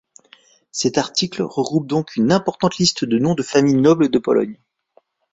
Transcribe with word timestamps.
Cet 0.71 0.97
article 0.97 1.43
regroupe 1.43 1.85
donc 1.85 2.15
une 2.15 2.31
importante 2.31 2.77
liste 2.79 3.05
de 3.05 3.19
Nom 3.19 3.35
de 3.35 3.43
familles 3.43 3.75
nobles 3.75 4.09
de 4.09 4.17
Pologne. 4.17 4.57